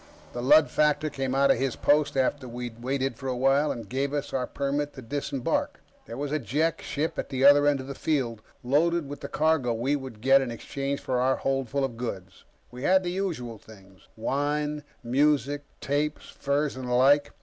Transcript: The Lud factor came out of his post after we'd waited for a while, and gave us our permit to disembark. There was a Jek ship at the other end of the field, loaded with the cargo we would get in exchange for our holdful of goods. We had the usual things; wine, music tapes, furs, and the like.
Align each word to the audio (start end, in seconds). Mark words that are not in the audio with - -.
The 0.33 0.41
Lud 0.41 0.71
factor 0.71 1.11
came 1.11 1.35
out 1.35 1.51
of 1.51 1.59
his 1.59 1.75
post 1.75 2.17
after 2.17 2.47
we'd 2.47 2.81
waited 2.81 3.17
for 3.19 3.27
a 3.27 3.37
while, 3.37 3.71
and 3.71 3.87
gave 3.87 4.13
us 4.13 4.33
our 4.33 4.47
permit 4.47 4.93
to 4.95 5.01
disembark. 5.03 5.79
There 6.07 6.17
was 6.17 6.31
a 6.31 6.39
Jek 6.39 6.81
ship 6.81 7.19
at 7.19 7.29
the 7.29 7.45
other 7.45 7.67
end 7.67 7.79
of 7.79 7.85
the 7.85 7.93
field, 7.93 8.41
loaded 8.63 9.07
with 9.07 9.19
the 9.21 9.27
cargo 9.27 9.75
we 9.75 9.95
would 9.95 10.19
get 10.19 10.41
in 10.41 10.49
exchange 10.49 11.01
for 11.01 11.19
our 11.19 11.37
holdful 11.37 11.83
of 11.83 11.97
goods. 11.97 12.45
We 12.71 12.81
had 12.81 13.03
the 13.03 13.11
usual 13.11 13.59
things; 13.59 14.07
wine, 14.17 14.81
music 15.03 15.65
tapes, 15.81 16.31
furs, 16.31 16.75
and 16.75 16.87
the 16.87 16.93
like. 16.95 17.31